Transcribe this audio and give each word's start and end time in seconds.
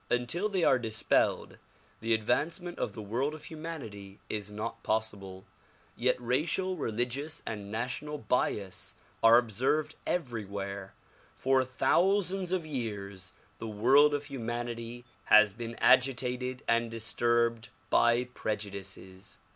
Until 0.09 0.49
they 0.49 0.63
are 0.63 0.79
dispelled 0.79 1.59
the 1.99 2.11
ad 2.15 2.23
vancement 2.23 2.79
of 2.79 2.93
the 2.93 3.03
world 3.03 3.35
of 3.35 3.43
humanity 3.43 4.17
is 4.31 4.49
not 4.49 4.81
possible, 4.81 5.45
yet 5.95 6.15
racial, 6.19 6.75
religious 6.75 7.43
and 7.45 7.71
national 7.71 8.17
bias 8.17 8.95
are 9.21 9.37
observed 9.37 9.93
everywhere. 10.07 10.95
For 11.35 11.63
thousands 11.63 12.51
of 12.51 12.65
years 12.65 13.33
the 13.59 13.67
world 13.67 14.15
of 14.15 14.23
humanity 14.25 15.05
has 15.25 15.53
been 15.53 15.75
agitated 15.75 16.63
and 16.67 16.89
disturbed 16.89 17.69
by 17.91 18.23
prejudices. 18.23 19.37